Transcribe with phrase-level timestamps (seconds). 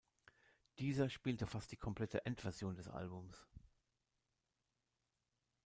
[0.79, 3.47] Dieser spielt fast die komplette Endversion des Albums.